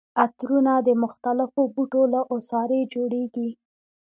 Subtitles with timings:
[0.23, 3.49] عطرونه د مختلفو بوټو له عصارې جوړیږي.